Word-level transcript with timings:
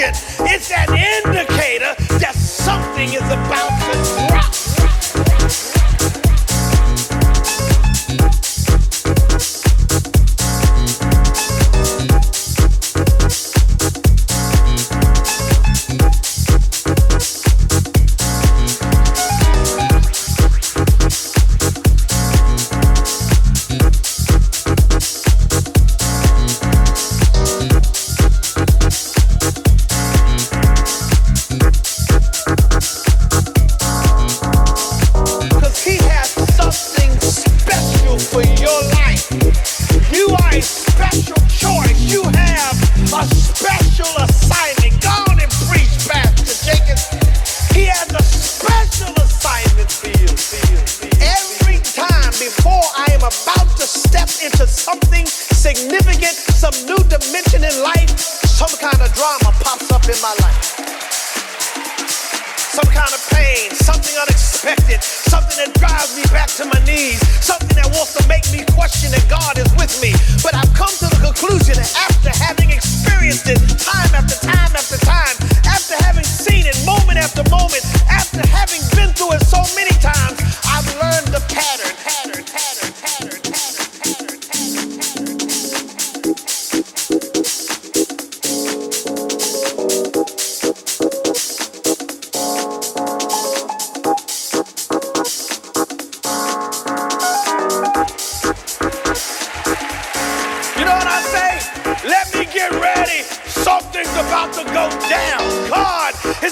shit. 0.00 0.39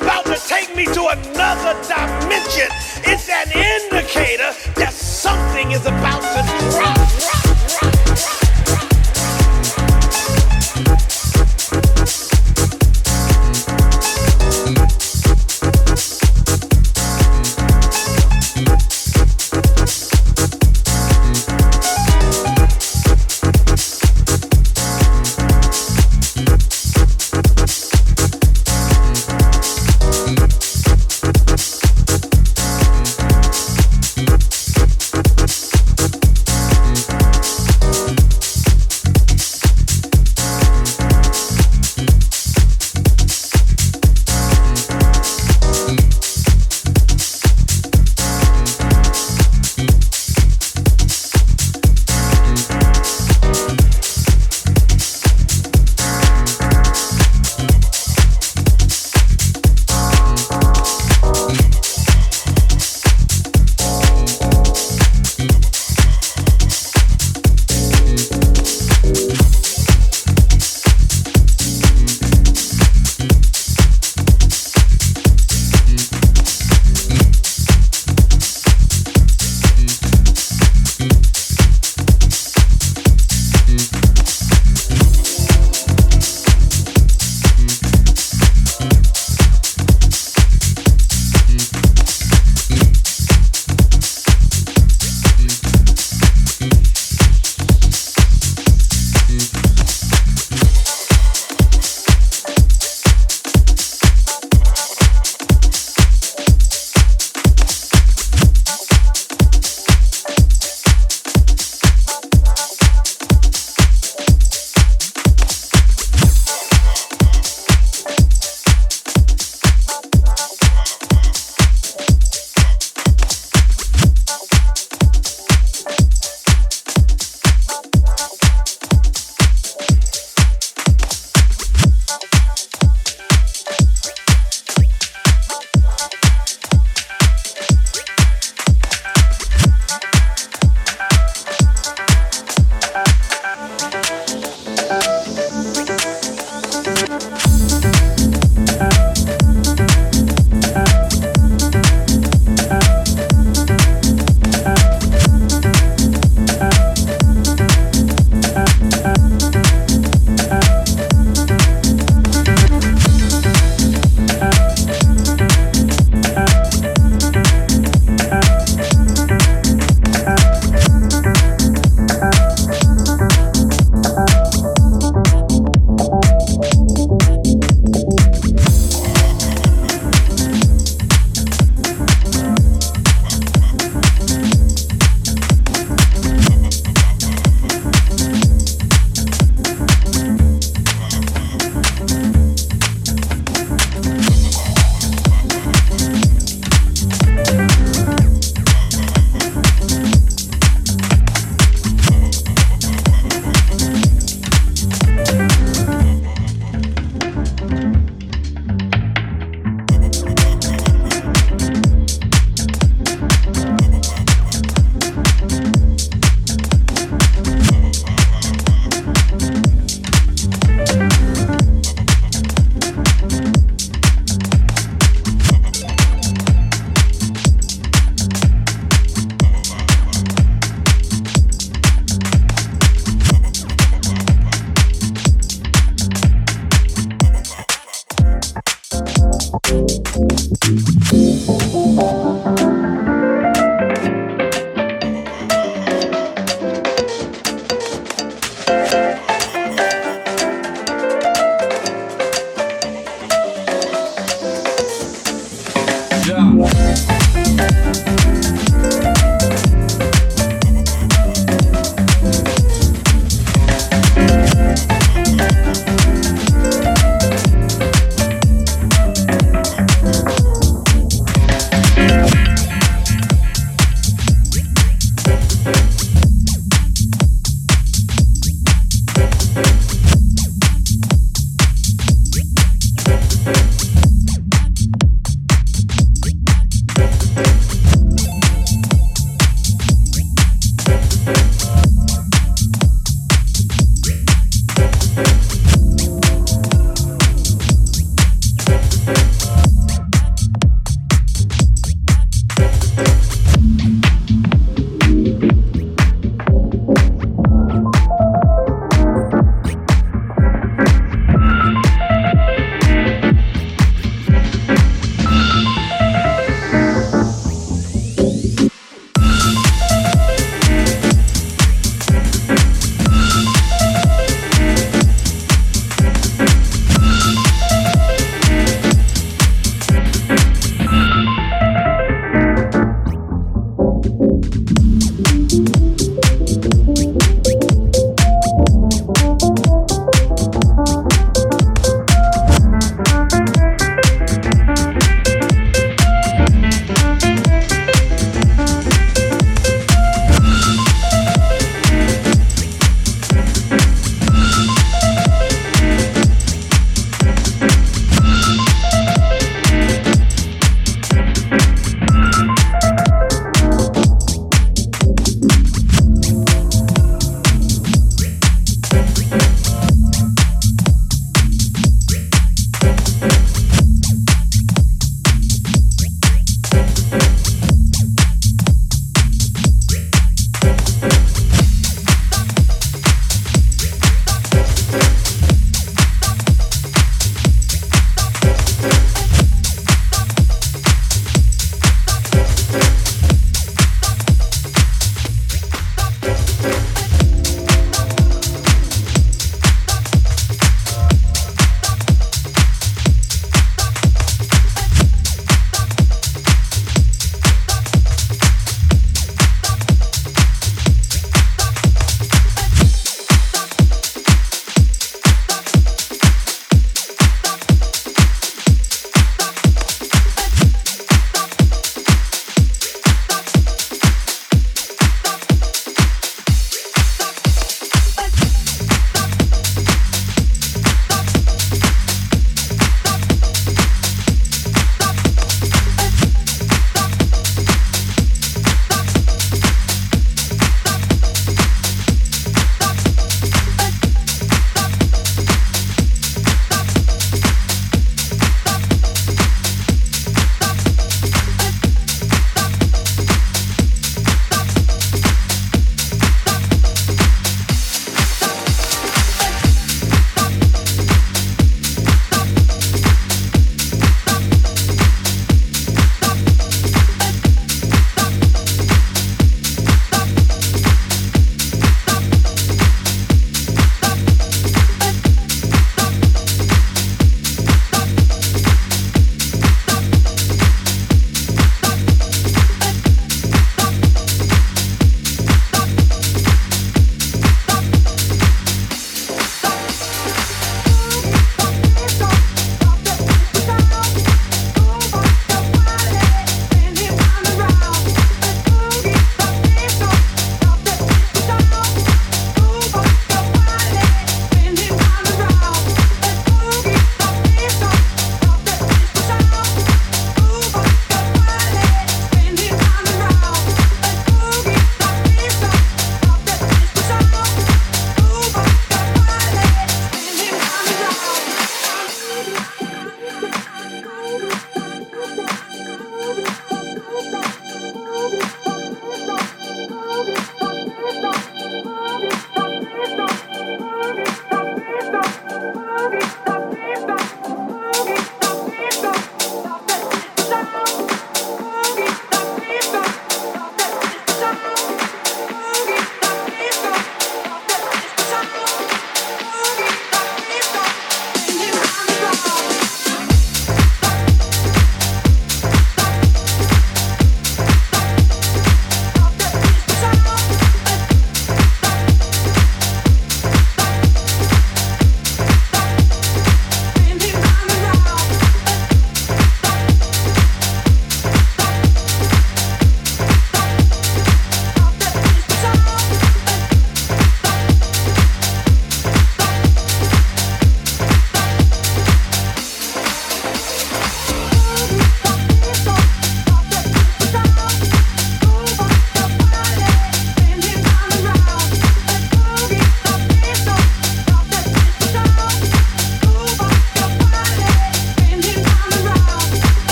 about 0.00 0.24
to 0.26 0.36
take 0.48 0.74
me 0.74 0.84
to 0.86 1.08
another 1.08 1.74
dimension. 1.82 2.68
It's 3.04 3.28
an 3.28 3.50
indicator 3.52 4.52
that 4.76 4.92
something 4.92 5.72
is 5.72 5.86
about 5.86 6.22
to 6.22 6.70
drop. 6.76 7.39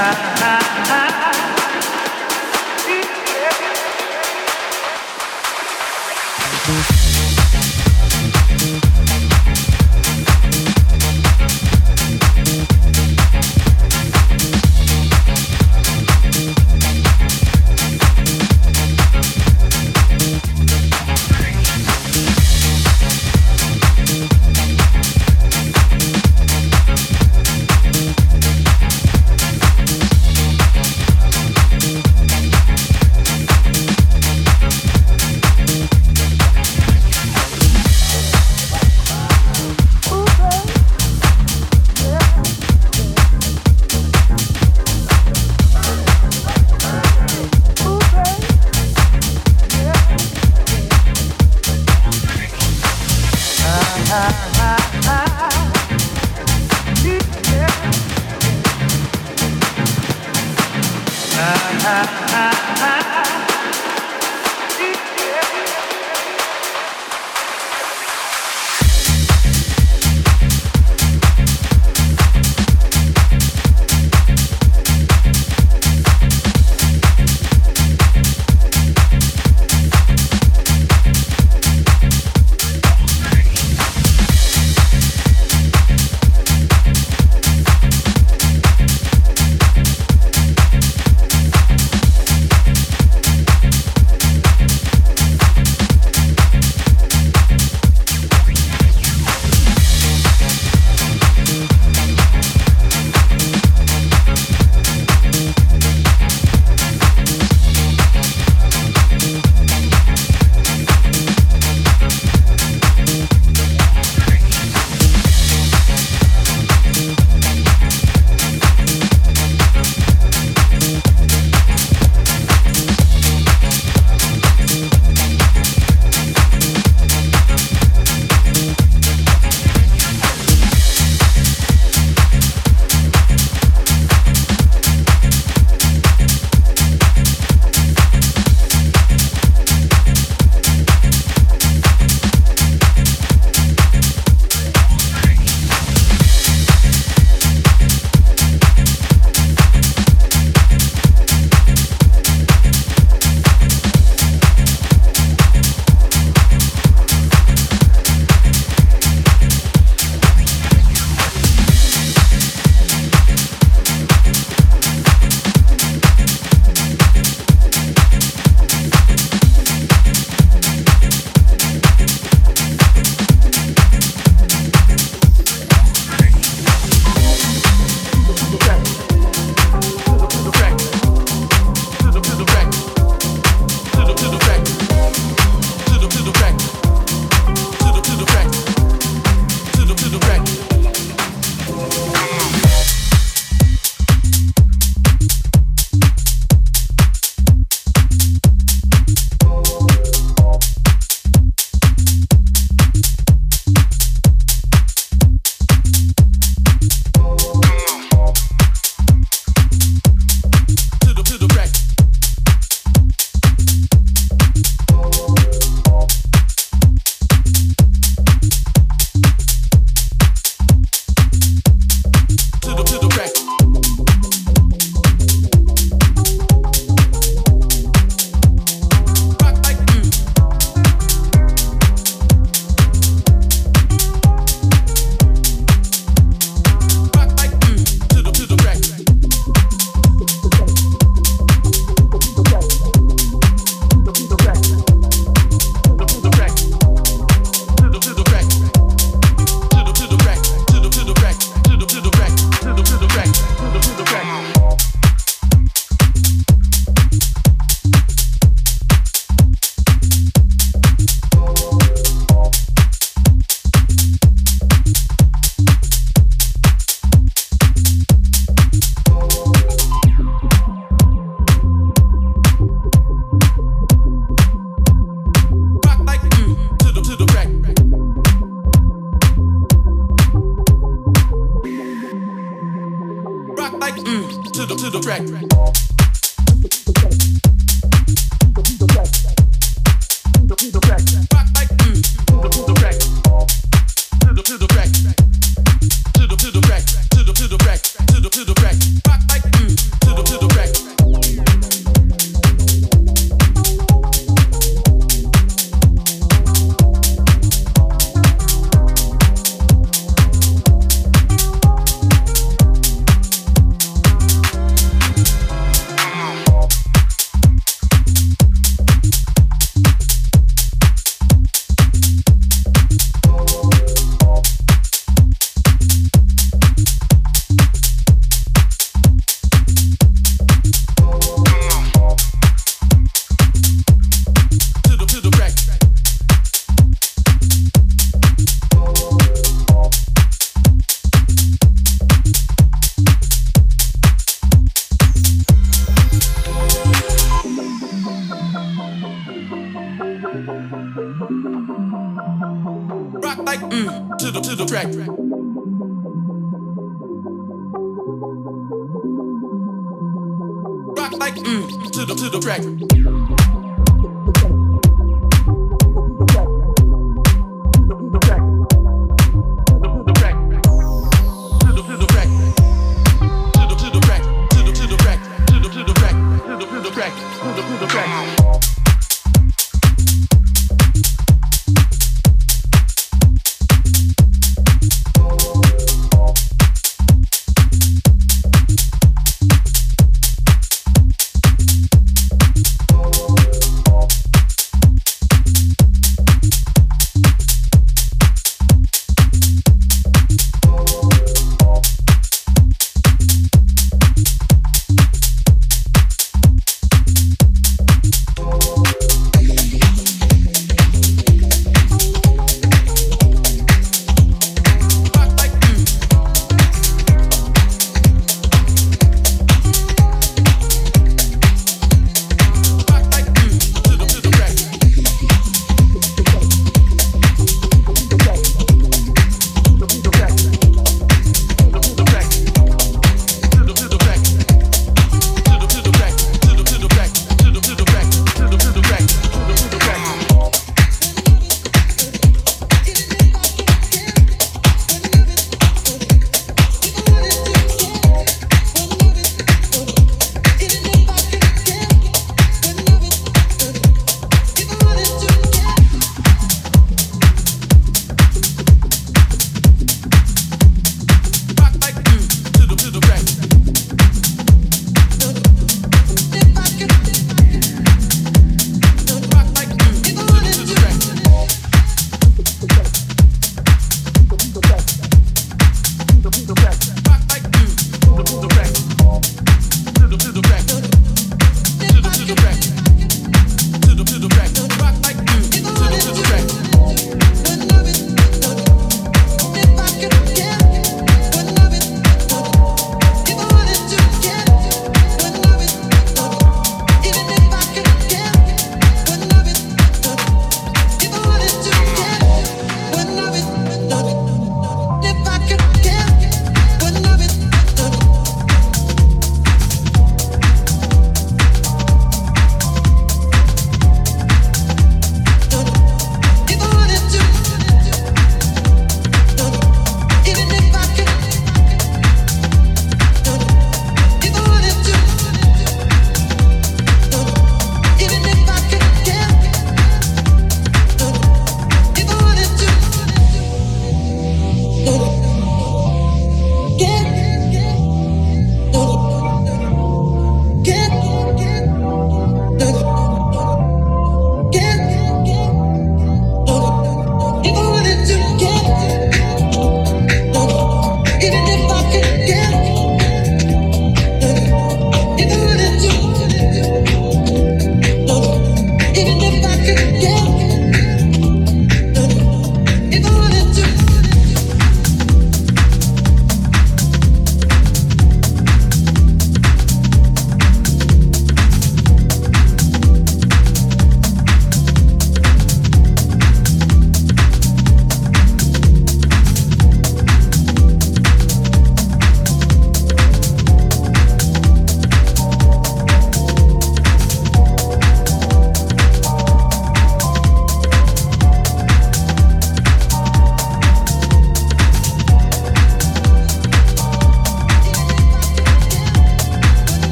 ah, 0.00 0.14
ah. 0.42 0.58
ah. 0.60 0.77